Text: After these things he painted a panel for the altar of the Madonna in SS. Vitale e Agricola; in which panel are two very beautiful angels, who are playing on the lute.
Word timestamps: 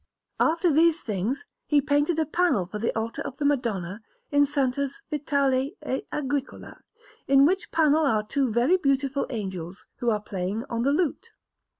After 0.39 0.73
these 0.73 1.01
things 1.03 1.45
he 1.67 1.79
painted 1.79 2.17
a 2.17 2.25
panel 2.25 2.65
for 2.65 2.79
the 2.79 2.91
altar 2.97 3.21
of 3.21 3.37
the 3.37 3.45
Madonna 3.45 4.01
in 4.31 4.47
SS. 4.47 5.03
Vitale 5.11 5.75
e 5.85 6.01
Agricola; 6.11 6.81
in 7.27 7.45
which 7.45 7.69
panel 7.71 8.03
are 8.07 8.23
two 8.25 8.51
very 8.51 8.77
beautiful 8.77 9.27
angels, 9.29 9.85
who 9.97 10.09
are 10.09 10.19
playing 10.19 10.65
on 10.71 10.81
the 10.81 10.91
lute. 10.91 11.33